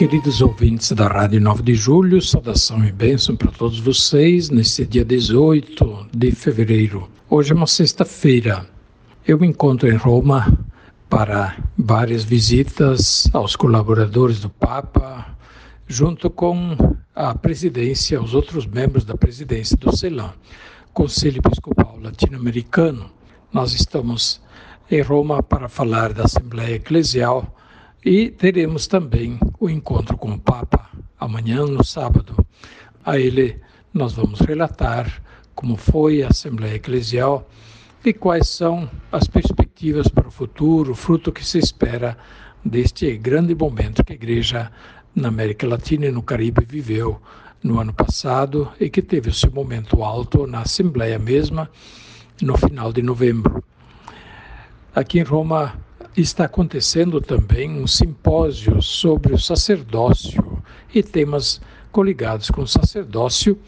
Queridos 0.00 0.40
ouvintes 0.40 0.92
da 0.92 1.08
Rádio 1.08 1.42
9 1.42 1.62
de 1.62 1.74
Julho, 1.74 2.22
saudação 2.22 2.82
e 2.86 2.90
bênção 2.90 3.36
para 3.36 3.50
todos 3.50 3.78
vocês 3.80 4.48
neste 4.48 4.86
dia 4.86 5.04
18 5.04 6.06
de 6.10 6.32
fevereiro. 6.32 7.06
Hoje 7.28 7.52
é 7.52 7.54
uma 7.54 7.66
sexta-feira. 7.66 8.66
Eu 9.26 9.38
me 9.38 9.46
encontro 9.46 9.86
em 9.90 9.96
Roma 9.96 10.58
para 11.06 11.54
várias 11.76 12.24
visitas 12.24 13.28
aos 13.34 13.54
colaboradores 13.54 14.40
do 14.40 14.48
Papa, 14.48 15.36
junto 15.86 16.30
com 16.30 16.78
a 17.14 17.34
presidência, 17.34 18.22
os 18.22 18.32
outros 18.32 18.64
membros 18.64 19.04
da 19.04 19.18
presidência 19.18 19.76
do 19.76 19.94
CELAM, 19.94 20.32
Conselho 20.94 21.42
Episcopal 21.44 21.98
Latino-Americano. 22.02 23.10
Nós 23.52 23.74
estamos 23.74 24.40
em 24.90 25.02
Roma 25.02 25.42
para 25.42 25.68
falar 25.68 26.14
da 26.14 26.24
Assembleia 26.24 26.76
Eclesial 26.76 27.54
e 28.02 28.30
teremos 28.30 28.86
também 28.86 29.38
o 29.60 29.68
encontro 29.68 30.16
com 30.16 30.32
o 30.32 30.40
Papa 30.40 30.88
amanhã, 31.18 31.66
no 31.66 31.84
sábado. 31.84 32.34
A 33.04 33.18
ele 33.18 33.60
nós 33.92 34.14
vamos 34.14 34.40
relatar 34.40 35.22
como 35.54 35.76
foi 35.76 36.22
a 36.22 36.28
Assembleia 36.28 36.76
Eclesial 36.76 37.46
e 38.02 38.14
quais 38.14 38.48
são 38.48 38.90
as 39.12 39.28
perspectivas 39.28 40.08
para 40.08 40.26
o 40.26 40.30
futuro, 40.30 40.92
o 40.92 40.94
fruto 40.94 41.30
que 41.30 41.44
se 41.44 41.58
espera 41.58 42.16
deste 42.64 43.14
grande 43.18 43.54
momento 43.54 44.02
que 44.02 44.14
a 44.14 44.16
Igreja 44.16 44.72
na 45.14 45.28
América 45.28 45.66
Latina 45.66 46.06
e 46.06 46.10
no 46.10 46.22
Caribe 46.22 46.64
viveu 46.64 47.20
no 47.62 47.78
ano 47.78 47.92
passado 47.92 48.72
e 48.80 48.88
que 48.88 49.02
teve 49.02 49.28
o 49.28 49.34
seu 49.34 49.50
momento 49.50 50.02
alto 50.02 50.46
na 50.46 50.62
Assembleia 50.62 51.18
mesma 51.18 51.68
no 52.40 52.56
final 52.56 52.90
de 52.90 53.02
novembro. 53.02 53.62
Aqui 54.94 55.18
em 55.18 55.22
Roma 55.22 55.74
está 56.16 56.44
acontecendo 56.44 57.20
também 57.20 57.70
um 57.70 57.86
simpósio 57.86 58.82
sobre 58.82 59.32
o 59.32 59.38
sacerdócio 59.38 60.62
e 60.94 61.02
temas 61.02 61.60
coligados 61.92 62.50
com 62.50 62.62
o 62.62 62.66
sacerdócio, 62.66 63.58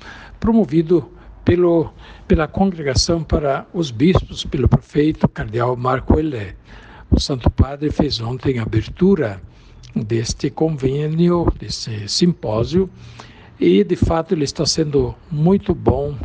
promovido 0.40 1.10
pelo, 1.44 1.92
pela 2.26 2.48
Congregação 2.48 3.22
para 3.22 3.66
os 3.72 3.90
Bispos, 3.90 4.44
pelo 4.44 4.68
prefeito 4.68 5.28
cardeal 5.28 5.76
Marco 5.76 6.18
Elé. 6.18 6.54
O 7.10 7.20
Santo 7.20 7.50
Padre 7.50 7.90
fez 7.90 8.20
ontem 8.20 8.58
a 8.58 8.62
abertura 8.62 9.40
deste 9.94 10.50
convênio, 10.50 11.46
desse 11.58 12.08
simpósio, 12.08 12.88
e 13.60 13.84
de 13.84 13.96
fato 13.96 14.34
ele 14.34 14.44
está 14.44 14.64
sendo 14.64 15.14
muito 15.30 15.74
bom 15.74 16.16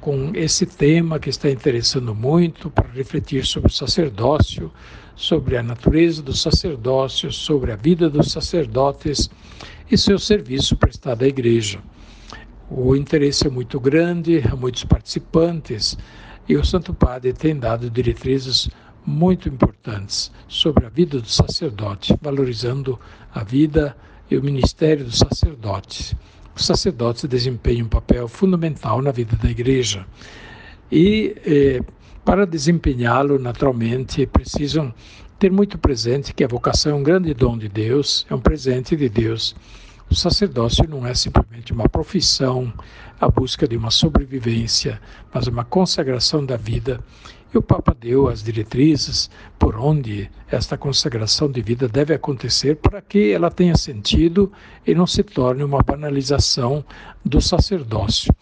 com 0.00 0.32
esse 0.34 0.66
tema 0.66 1.18
que 1.18 1.30
está 1.30 1.50
interessando 1.50 2.14
muito 2.14 2.70
para 2.70 2.88
refletir 2.88 3.44
sobre 3.44 3.70
o 3.70 3.74
sacerdócio, 3.74 4.72
sobre 5.14 5.56
a 5.56 5.62
natureza 5.62 6.22
do 6.22 6.34
sacerdócio, 6.34 7.32
sobre 7.32 7.72
a 7.72 7.76
vida 7.76 8.08
dos 8.08 8.30
sacerdotes 8.30 9.30
e 9.90 9.96
seu 9.96 10.18
serviço 10.18 10.76
prestado 10.76 11.22
à 11.22 11.26
igreja. 11.26 11.80
O 12.70 12.96
interesse 12.96 13.46
é 13.46 13.50
muito 13.50 13.78
grande, 13.78 14.42
há 14.50 14.56
muitos 14.56 14.84
participantes 14.84 15.96
e 16.48 16.56
o 16.56 16.64
Santo 16.64 16.92
Padre 16.92 17.32
tem 17.32 17.56
dado 17.56 17.90
diretrizes 17.90 18.68
muito 19.04 19.48
importantes 19.48 20.32
sobre 20.48 20.84
a 20.84 20.88
vida 20.88 21.20
do 21.20 21.28
sacerdote, 21.28 22.14
valorizando 22.20 22.98
a 23.32 23.44
vida 23.44 23.96
e 24.30 24.36
o 24.36 24.42
ministério 24.42 25.04
do 25.04 25.16
sacerdote. 25.16 26.16
Os 26.56 26.64
sacerdotes 26.64 27.24
desempenham 27.24 27.84
um 27.84 27.88
papel 27.88 28.26
fundamental 28.26 29.02
na 29.02 29.12
vida 29.12 29.36
da 29.36 29.50
igreja 29.50 30.06
e 30.90 31.36
eh, 31.44 31.82
para 32.24 32.46
desempenhá-lo, 32.46 33.38
naturalmente, 33.38 34.26
precisam 34.26 34.92
ter 35.38 35.52
muito 35.52 35.76
presente 35.76 36.32
que 36.32 36.42
a 36.42 36.48
vocação 36.48 36.92
é 36.92 36.94
um 36.94 37.02
grande 37.02 37.34
dom 37.34 37.58
de 37.58 37.68
Deus, 37.68 38.26
é 38.30 38.34
um 38.34 38.40
presente 38.40 38.96
de 38.96 39.06
Deus. 39.06 39.54
O 40.10 40.14
sacerdócio 40.14 40.88
não 40.88 41.06
é 41.06 41.14
simplesmente 41.14 41.74
uma 41.74 41.90
profissão, 41.90 42.72
a 43.20 43.28
busca 43.28 43.68
de 43.68 43.76
uma 43.76 43.90
sobrevivência, 43.90 44.98
mas 45.34 45.46
uma 45.46 45.64
consagração 45.64 46.44
da 46.44 46.56
vida. 46.56 47.00
E 47.52 47.58
o 47.58 47.62
Papa 47.62 47.96
deu 47.98 48.28
as 48.28 48.42
diretrizes 48.42 49.30
por 49.58 49.76
onde 49.76 50.30
esta 50.50 50.76
consagração 50.76 51.50
de 51.50 51.62
vida 51.62 51.88
deve 51.88 52.14
acontecer 52.14 52.76
para 52.76 53.00
que 53.00 53.32
ela 53.32 53.50
tenha 53.50 53.76
sentido 53.76 54.52
e 54.86 54.94
não 54.94 55.06
se 55.06 55.22
torne 55.22 55.62
uma 55.62 55.82
banalização 55.82 56.84
do 57.24 57.40
sacerdócio. 57.40 58.32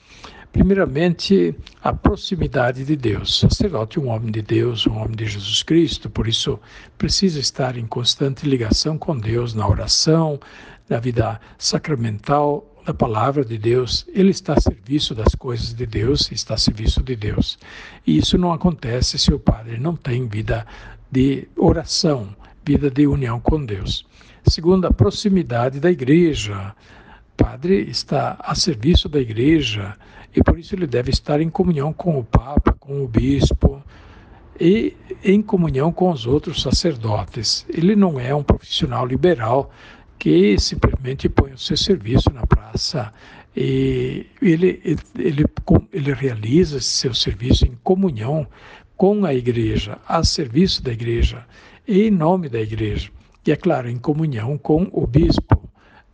Primeiramente, 0.55 1.53
a 1.83 1.93
proximidade 1.93 2.85
de 2.85 2.95
Deus. 2.95 3.43
O 3.43 3.49
sacerdote 3.49 3.99
é 3.99 4.01
um 4.01 4.07
homem 4.07 4.31
de 4.31 4.41
Deus, 4.41 4.87
um 4.87 4.97
homem 4.97 5.17
de 5.17 5.27
Jesus 5.27 5.65
Cristo, 5.65 6.09
por 6.09 6.29
isso 6.29 6.61
precisa 6.97 7.41
estar 7.41 7.77
em 7.77 7.85
constante 7.85 8.49
ligação 8.49 8.97
com 8.97 9.19
Deus 9.19 9.53
na 9.53 9.69
oração, 9.69 10.39
na 10.89 10.99
vida 10.99 11.41
sacramental, 11.59 12.67
na 12.87 12.93
palavra 12.93 13.45
de 13.45 13.57
Deus. 13.59 14.07
Ele 14.13 14.31
está 14.31 14.55
a 14.55 14.61
serviço 14.61 15.15
das 15.15 15.35
coisas 15.35 15.75
de 15.75 15.87
Deus, 15.87 16.31
está 16.31 16.55
a 16.55 16.59
serviço 16.59 17.03
de 17.03 17.17
Deus. 17.17 17.59
E 18.07 18.19
isso 18.19 18.37
não 18.37 18.53
acontece 18.53 19.19
se 19.19 19.33
o 19.33 19.39
padre 19.39 19.79
não 19.79 19.97
tem 19.97 20.27
vida 20.27 20.67
de 21.11 21.49
oração, 21.57 22.35
vida 22.65 22.91
de 22.91 23.07
união 23.07 23.41
com 23.41 23.65
Deus. 23.65 24.07
Segundo, 24.47 24.87
a 24.87 24.93
proximidade 24.93 25.81
da 25.81 25.91
igreja. 25.91 26.75
O 27.33 27.43
padre 27.43 27.91
está 27.91 28.37
a 28.39 28.55
serviço 28.55 29.09
da 29.09 29.19
igreja 29.19 29.97
e 30.37 30.43
por 30.43 30.59
isso 30.59 30.75
ele 30.75 30.87
deve 30.87 31.11
estar 31.11 31.41
em 31.41 31.49
comunhão 31.49 31.93
com 31.93 32.19
o 32.19 32.25
Papa, 32.25 32.73
com 32.79 33.03
o 33.03 33.09
Bispo 33.09 33.83
e 34.61 34.97
em 35.23 35.43
comunhão 35.43 35.93
com 35.93 36.11
os 36.11 36.27
outros 36.27 36.63
sacerdotes. 36.63 37.67
Ele 37.69 37.97
não 37.97 38.21
é 38.21 38.35
um 38.35 38.43
profissional 38.43 39.07
liberal 39.07 39.73
que 40.19 40.59
simplesmente 40.59 41.29
põe 41.29 41.53
o 41.53 41.59
seu 41.59 41.77
serviço 41.77 42.31
na 42.33 42.47
praça 42.47 43.13
e 43.57 44.27
ele, 44.43 44.81
ele, 44.85 45.45
ele 45.93 46.13
realiza 46.13 46.79
esse 46.79 46.89
seu 46.89 47.15
serviço 47.15 47.65
em 47.67 47.77
comunhão 47.83 48.47
com 48.97 49.25
a 49.25 49.35
igreja, 49.35 49.99
a 50.07 50.25
serviço 50.25 50.83
da 50.83 50.93
igreja 50.93 51.45
em 51.87 52.11
nome 52.11 52.49
da 52.49 52.61
igreja. 52.61 53.11
E 53.47 53.53
é 53.53 53.57
claro, 53.57 53.89
em 53.89 53.99
comunhão 53.99 54.57
com 54.57 54.89
o 54.93 55.07
bispo 55.07 55.65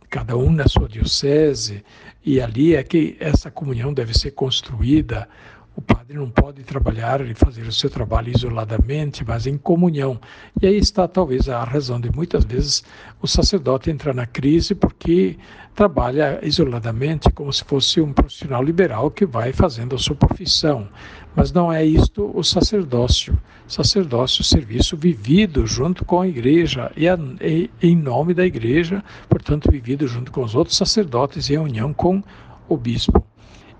cada 0.09 0.35
um 0.35 0.51
na 0.51 0.67
sua 0.67 0.89
diocese, 0.89 1.85
e 2.23 2.41
ali 2.41 2.75
é 2.75 2.83
que 2.83 3.15
essa 3.17 3.49
comunhão 3.49 3.93
deve 3.93 4.13
ser 4.13 4.31
construída. 4.31 5.27
O 5.73 5.81
padre 5.81 6.17
não 6.17 6.29
pode 6.29 6.63
trabalhar 6.63 7.21
e 7.21 7.33
fazer 7.33 7.61
o 7.61 7.71
seu 7.71 7.89
trabalho 7.89 8.29
isoladamente, 8.35 9.23
mas 9.25 9.47
em 9.47 9.57
comunhão. 9.57 10.19
E 10.61 10.67
aí 10.67 10.77
está 10.77 11.07
talvez 11.07 11.47
a 11.47 11.63
razão 11.63 11.99
de 11.99 12.11
muitas 12.11 12.43
vezes 12.43 12.83
o 13.21 13.27
sacerdote 13.27 13.89
entrar 13.89 14.13
na 14.13 14.25
crise 14.25 14.75
porque 14.75 15.37
trabalha 15.73 16.39
isoladamente 16.43 17.29
como 17.31 17.51
se 17.53 17.63
fosse 17.63 18.01
um 18.01 18.11
profissional 18.11 18.61
liberal 18.61 19.09
que 19.09 19.25
vai 19.25 19.53
fazendo 19.53 19.95
a 19.95 19.97
sua 19.97 20.15
profissão. 20.15 20.89
Mas 21.33 21.53
não 21.53 21.71
é 21.71 21.85
isto 21.85 22.29
o 22.35 22.43
sacerdócio. 22.43 23.39
Sacerdócio, 23.65 24.43
serviço 24.43 24.97
vivido 24.97 25.65
junto 25.65 26.03
com 26.03 26.19
a 26.19 26.27
igreja 26.27 26.91
e, 26.97 27.07
a, 27.07 27.17
e 27.41 27.69
em 27.81 27.95
nome 27.95 28.33
da 28.33 28.45
igreja, 28.45 29.01
portanto, 29.29 29.71
vivido 29.71 30.05
junto 30.05 30.33
com 30.33 30.43
os 30.43 30.53
outros 30.53 30.75
sacerdotes 30.75 31.49
em 31.49 31.57
união 31.57 31.93
com 31.93 32.21
o 32.67 32.75
bispo. 32.75 33.30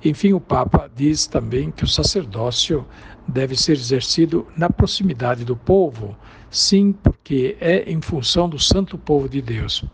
Enfim, 0.04 0.34
o 0.34 0.40
Papa 0.40 0.90
diz 0.96 1.28
também 1.28 1.72
que 1.72 1.84
o 1.84 1.88
sacerdócio 1.88 2.86
deve 3.28 3.56
ser 3.56 3.74
exercido 3.74 4.48
na 4.58 4.70
proximidade 4.70 5.46
do 5.46 5.56
povo, 5.56 6.18
sim, 6.50 6.92
porque 6.92 7.56
é 7.62 7.90
em 7.90 8.02
função 8.02 8.50
do 8.50 8.58
santo 8.58 8.98
povo 8.98 9.30
de 9.30 9.42
Deus 9.42 9.86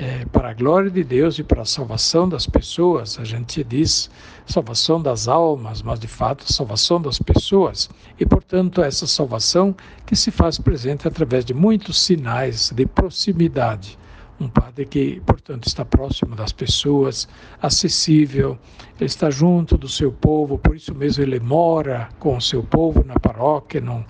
é, 0.00 0.24
para 0.32 0.48
a 0.48 0.54
glória 0.54 0.90
de 0.90 1.04
Deus 1.04 1.38
e 1.38 1.42
para 1.42 1.60
a 1.60 1.66
salvação 1.66 2.26
das 2.26 2.46
pessoas. 2.46 3.18
A 3.18 3.24
gente 3.24 3.62
diz 3.62 4.10
salvação 4.46 5.00
das 5.00 5.28
almas, 5.28 5.82
mas 5.82 6.00
de 6.00 6.08
fato 6.08 6.50
salvação 6.50 7.00
das 7.02 7.18
pessoas. 7.18 7.90
E, 8.18 8.24
portanto, 8.24 8.80
essa 8.80 9.06
salvação 9.06 9.76
que 10.06 10.16
se 10.16 10.30
faz 10.30 10.58
presente 10.58 11.06
através 11.06 11.44
de 11.44 11.52
muitos 11.52 12.00
sinais 12.00 12.70
de 12.74 12.86
proximidade. 12.86 13.98
Um 14.40 14.48
padre 14.48 14.86
que, 14.86 15.20
portanto, 15.26 15.66
está 15.66 15.84
próximo 15.84 16.34
das 16.34 16.50
pessoas, 16.50 17.28
acessível, 17.60 18.58
ele 18.98 19.04
está 19.06 19.30
junto 19.30 19.76
do 19.76 19.86
seu 19.86 20.10
povo, 20.10 20.56
por 20.56 20.74
isso 20.74 20.94
mesmo 20.94 21.22
ele 21.22 21.38
mora 21.38 22.08
com 22.18 22.38
o 22.38 22.40
seu 22.40 22.62
povo 22.62 23.04
na 23.04 23.20
paróquia, 23.20 23.82
não, 23.82 24.02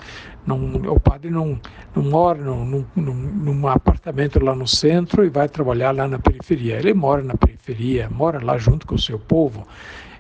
Não, 0.47 0.57
o 0.93 1.01
padre 1.01 1.31
não, 1.31 1.61
não 1.95 2.03
mora 2.03 2.41
num, 2.41 2.87
num, 2.95 3.13
num, 3.13 3.69
apartamento 3.69 4.43
lá 4.43 4.55
no 4.55 4.67
centro 4.67 5.25
e 5.25 5.29
vai 5.29 5.49
trabalhar 5.49 5.91
lá 5.91 6.07
na 6.07 6.19
periferia. 6.19 6.77
Ele 6.79 6.95
mora 6.95 7.23
na 7.23 7.35
periferia, 7.35 8.09
mora 8.09 8.43
lá 8.43 8.57
junto 8.57 8.87
com 8.87 8.95
o 8.95 8.99
seu 8.99 9.19
povo. 9.19 9.67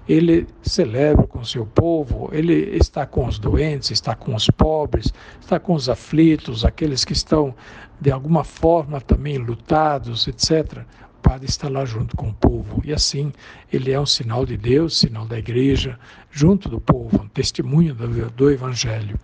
Ele 0.08 0.46
celebra 0.62 1.26
com 1.26 1.44
seu 1.44 1.64
povo, 1.66 2.28
ele 2.32 2.76
está 2.76 3.06
com 3.06 3.26
os 3.26 3.38
doentes, 3.38 3.90
está 3.90 4.14
com 4.14 4.34
os 4.34 4.48
pobres, 4.48 5.12
está 5.40 5.60
com 5.60 5.74
os 5.74 5.88
aflitos, 5.88 6.64
aqueles 6.64 7.04
que 7.04 7.12
estão 7.12 7.54
de 8.00 8.10
alguma 8.10 8.42
forma 8.42 9.00
também 9.00 9.38
lutados, 9.38 10.26
etc 10.26 10.84
o 11.20 11.22
padre 11.22 11.46
está 11.46 11.68
lá 11.68 11.84
junto 11.84 12.16
com 12.16 12.30
o 12.30 12.34
povo. 12.34 12.80
E 12.82 12.94
assim, 12.94 13.30
ele 13.70 13.92
é 13.92 14.00
um 14.00 14.06
sinal 14.06 14.46
de 14.46 14.56
Deus, 14.56 14.98
sinal 14.98 15.26
da 15.26 15.38
igreja, 15.38 15.98
junto 16.30 16.68
do 16.68 16.80
povo, 16.80 17.22
um 17.22 17.28
testemunho 17.28 17.94
do, 17.94 18.30
do 18.30 18.50
Evangelho. 18.50 19.20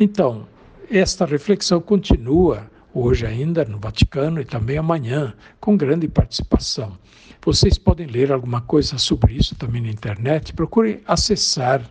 Então, 0.00 0.48
esta 0.90 1.26
reflexão 1.26 1.80
continua 1.82 2.70
hoje 2.94 3.26
ainda 3.26 3.64
no 3.64 3.78
Vaticano 3.78 4.40
e 4.40 4.44
também 4.44 4.78
amanhã, 4.78 5.34
com 5.60 5.76
grande 5.76 6.06
participação. 6.06 6.96
Vocês 7.44 7.76
podem 7.76 8.06
ler 8.06 8.32
alguma 8.32 8.60
coisa 8.60 8.96
sobre 8.96 9.34
isso 9.34 9.54
também 9.56 9.82
na 9.82 9.90
internet. 9.90 10.54
Procurem 10.54 11.00
acessar 11.06 11.82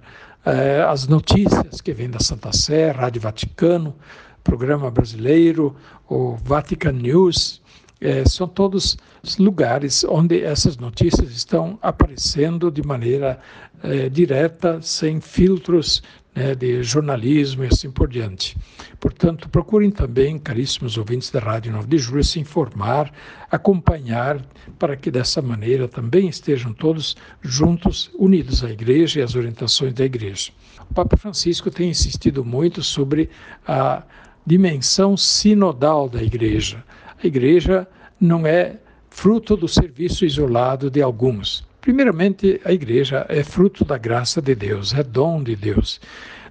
eh, 0.45 0.81
as 0.87 1.07
notícias 1.07 1.81
que 1.81 1.93
vêm 1.93 2.09
da 2.09 2.19
Santa 2.19 2.51
Sé, 2.51 2.91
Rádio 2.91 3.21
Vaticano, 3.21 3.95
Programa 4.43 4.89
Brasileiro, 4.89 5.75
o 6.09 6.35
Vatican 6.35 6.93
News, 6.93 7.61
é, 8.03 8.25
são 8.25 8.47
todos 8.47 8.97
lugares 9.39 10.03
onde 10.03 10.43
essas 10.43 10.75
notícias 10.75 11.31
estão 11.31 11.79
aparecendo 11.81 12.69
de 12.69 12.85
maneira 12.85 13.39
é, 13.81 14.09
direta, 14.09 14.81
sem 14.81 15.21
filtros 15.21 16.03
né, 16.35 16.55
de 16.55 16.83
jornalismo 16.83 17.63
e 17.63 17.67
assim 17.67 17.91
por 17.91 18.07
diante. 18.07 18.57
Portanto, 18.99 19.49
procurem 19.49 19.91
também, 19.91 20.39
caríssimos 20.39 20.97
ouvintes 20.97 21.29
da 21.29 21.39
Rádio 21.39 21.71
9 21.71 21.87
de 21.87 21.97
Julho, 21.97 22.23
se 22.23 22.39
informar, 22.39 23.11
acompanhar, 23.51 24.41
para 24.79 24.95
que 24.95 25.11
dessa 25.11 25.41
maneira 25.41 25.87
também 25.87 26.27
estejam 26.27 26.73
todos 26.73 27.15
juntos, 27.41 28.09
unidos 28.17 28.63
à 28.63 28.71
Igreja 28.71 29.19
e 29.19 29.23
às 29.23 29.35
orientações 29.35 29.93
da 29.93 30.05
Igreja. 30.05 30.51
O 30.89 30.93
Papa 30.93 31.17
Francisco 31.17 31.69
tem 31.69 31.89
insistido 31.89 32.43
muito 32.43 32.81
sobre 32.81 33.29
a 33.67 34.03
dimensão 34.45 35.15
sinodal 35.15 36.09
da 36.09 36.21
Igreja 36.21 36.83
a 37.23 37.27
igreja 37.27 37.87
não 38.19 38.45
é 38.45 38.77
fruto 39.09 39.55
do 39.55 39.67
serviço 39.67 40.25
isolado 40.25 40.89
de 40.89 41.01
alguns. 41.01 41.65
Primeiramente, 41.83 42.61
a 42.63 42.71
igreja 42.71 43.25
é 43.27 43.43
fruto 43.43 43.83
da 43.83 43.97
graça 43.97 44.41
de 44.41 44.55
Deus, 44.55 44.93
é 44.93 45.03
dom 45.03 45.43
de 45.43 45.53
Deus. 45.53 45.99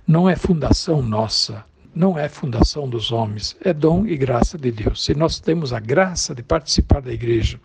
Não 0.06 0.29
é 0.29 0.37
fundação 0.37 1.00
nossa, 1.00 1.64
não 1.94 2.19
é 2.19 2.29
fundação 2.29 2.87
dos 2.87 3.11
homens, 3.11 3.56
é 3.64 3.73
dom 3.73 4.06
e 4.06 4.14
graça 4.14 4.58
de 4.58 4.70
Deus. 4.70 5.02
Se 5.02 5.14
nós 5.14 5.40
temos 5.40 5.73
a 5.73 5.81
graça 5.81 6.34
de 6.34 6.43
participar 6.43 7.00
da 7.00 7.11
igreja, 7.11 7.58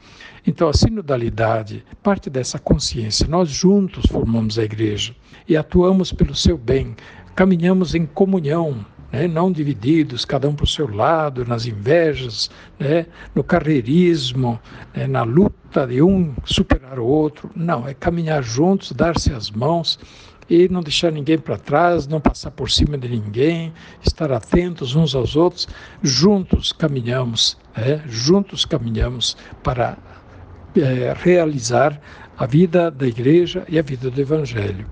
então 0.47 0.69
a 0.69 0.73
sinodalidade 0.73 1.83
parte 2.01 2.29
dessa 2.29 2.57
consciência. 2.57 3.27
Nós 3.27 3.49
juntos 3.49 4.05
formamos 4.05 4.57
a 4.57 4.63
igreja 4.63 5.13
e 5.45 5.57
atuamos 5.57 6.13
pelo 6.13 6.33
seu 6.33 6.57
bem, 6.57 6.95
caminhamos 7.35 7.93
em 7.93 8.05
comunhão 8.05 8.85
né, 9.11 9.27
não 9.27 9.51
divididos, 9.51 10.25
cada 10.25 10.47
um 10.49 10.55
para 10.55 10.65
o 10.65 10.67
seu 10.67 10.93
lado, 10.93 11.45
nas 11.45 11.65
invejas, 11.65 12.49
né, 12.79 13.05
no 13.33 13.43
carreirismo, 13.43 14.59
né, 14.93 15.07
na 15.07 15.23
luta 15.23 15.87
de 15.87 16.01
um 16.01 16.33
superar 16.43 16.99
o 16.99 17.05
outro. 17.05 17.49
Não, 17.55 17.87
é 17.87 17.93
caminhar 17.93 18.43
juntos, 18.43 18.91
dar-se 18.91 19.31
as 19.33 19.49
mãos 19.49 19.99
e 20.49 20.69
não 20.69 20.81
deixar 20.81 21.11
ninguém 21.11 21.37
para 21.37 21.57
trás, 21.57 22.07
não 22.07 22.21
passar 22.21 22.51
por 22.51 22.71
cima 22.71 22.97
de 22.97 23.09
ninguém, 23.09 23.73
estar 24.01 24.31
atentos 24.31 24.95
uns 24.95 25.13
aos 25.13 25.35
outros. 25.35 25.67
Juntos 26.01 26.71
caminhamos, 26.71 27.57
né, 27.75 28.01
juntos 28.07 28.65
caminhamos 28.65 29.35
para 29.63 29.97
é, 30.75 31.13
realizar 31.17 31.99
a 32.37 32.45
vida 32.45 32.91
da 32.91 33.07
igreja 33.07 33.65
e 33.67 33.79
a 33.79 33.81
vida 33.81 34.11
do 34.11 34.21
evangelho. 34.21 34.85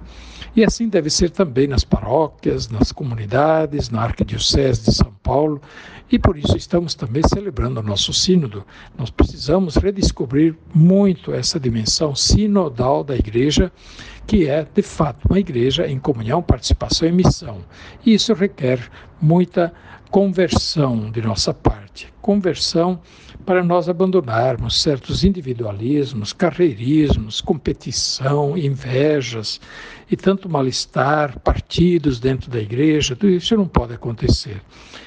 E 0.56 0.64
assim 0.64 0.88
deve 0.88 1.10
ser 1.10 1.32
também 1.32 1.68
nas 1.68 1.84
paróquias, 1.84 2.70
nas 2.70 2.92
comunidades, 2.94 3.90
na 3.90 4.04
Arquidiocese 4.04 4.86
de 4.86 4.96
São 4.96 5.12
Paulo, 5.22 5.62
e 6.10 6.18
por 6.18 6.38
isso 6.38 6.56
estamos 6.56 6.96
também 6.96 7.24
celebrando 7.28 7.82
o 7.82 7.84
nosso 7.84 8.14
sínodo. 8.14 8.64
Nós 8.98 9.10
precisamos 9.10 9.76
redescobrir 9.76 10.56
muito 10.74 11.34
essa 11.34 11.60
dimensão 11.60 12.16
sinodal 12.16 13.04
da 13.04 13.16
igreja, 13.18 13.70
que 14.26 14.48
é, 14.48 14.66
de 14.74 14.82
fato, 14.82 15.28
uma 15.30 15.40
igreja 15.40 15.88
em 15.88 16.00
comunhão, 16.00 16.42
participação 16.42 17.06
e 17.08 17.12
missão. 17.12 17.58
E 18.06 18.14
isso 18.14 18.34
requer 18.34 18.80
muita 19.22 19.74
conversão 20.10 21.12
de 21.12 21.22
nossa 21.22 21.54
parte. 21.54 21.85
Conversão 22.22 23.00
para 23.46 23.64
nós 23.64 23.88
abandonarmos 23.88 24.82
certos 24.82 25.24
individualismos, 25.24 26.34
carreirismos, 26.34 27.42
competição, 27.42 28.58
invejas 28.58 29.62
e 30.10 30.16
tanto 30.16 30.50
mal-estar, 30.50 31.40
partidos 31.40 32.20
dentro 32.20 32.50
da 32.50 32.60
igreja, 32.60 33.16
tudo 33.16 33.32
isso 33.32 33.56
não 33.56 33.68
pode 33.68 33.94
acontecer. 33.94 34.62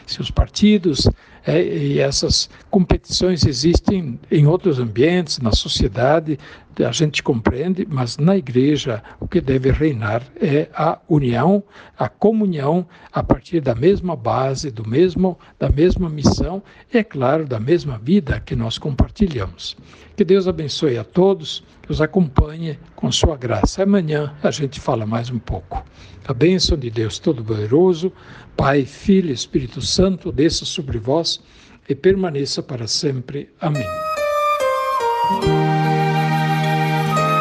Se 0.06 0.20
os 0.20 0.30
partidos 0.30 1.08
é, 1.46 1.62
e 1.62 1.98
essas 1.98 2.48
competições 2.70 3.44
existem 3.46 4.18
em 4.30 4.46
outros 4.46 4.78
ambientes, 4.78 5.38
na 5.38 5.52
sociedade, 5.52 6.38
a 6.84 6.92
gente 6.92 7.22
compreende, 7.22 7.86
mas 7.88 8.16
na 8.18 8.36
igreja 8.36 9.02
o 9.18 9.26
que 9.26 9.40
deve 9.40 9.70
reinar 9.70 10.22
é 10.40 10.68
a 10.74 10.98
união, 11.08 11.62
a 11.98 12.08
comunhão 12.08 12.86
a 13.12 13.22
partir 13.22 13.60
da 13.60 13.74
mesma 13.74 14.14
base, 14.14 14.70
do 14.70 14.88
mesmo, 14.88 15.38
da 15.58 15.68
mesma 15.68 16.08
missão 16.08 16.62
e, 16.92 16.98
é 16.98 17.04
claro, 17.04 17.46
da 17.46 17.58
mesma 17.58 17.98
vida 17.98 18.40
que 18.40 18.54
nós 18.54 18.78
compartilhamos. 18.78 19.76
Que 20.16 20.24
Deus 20.24 20.48
abençoe 20.48 20.98
a 20.98 21.04
todos, 21.04 21.64
que 21.82 21.92
os 21.92 22.00
acompanhe 22.00 22.78
com 22.94 23.10
sua 23.10 23.36
graça. 23.36 23.82
Amanhã 23.82 24.34
a 24.42 24.50
gente 24.50 24.80
fala 24.80 25.06
mais 25.06 25.30
um 25.30 25.38
pouco. 25.38 25.84
A 26.26 26.34
bênção 26.34 26.76
de 26.76 26.90
Deus 26.90 27.18
Todo-Poderoso, 27.18 28.12
Pai, 28.56 28.84
Filho 28.84 29.30
e 29.30 29.32
Espírito 29.32 29.80
Santo, 29.80 30.30
desça 30.30 30.64
sobre 30.64 30.98
vós 30.98 31.40
e 31.88 31.94
permaneça 31.94 32.62
para 32.62 32.86
sempre. 32.86 33.48
Amém. 33.60 33.86